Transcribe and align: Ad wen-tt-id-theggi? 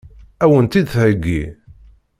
Ad 0.43 0.49
wen-tt-id-theggi? 0.51 1.43